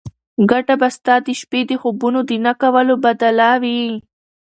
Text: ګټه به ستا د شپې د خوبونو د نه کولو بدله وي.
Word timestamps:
ګټه 0.51 0.75
به 0.81 0.87
ستا 0.95 1.15
د 1.25 1.27
شپې 1.39 1.61
د 1.69 1.71
خوبونو 1.81 2.19
د 2.29 2.31
نه 2.45 2.53
کولو 2.61 2.95
بدله 3.05 3.49
وي. 3.63 3.81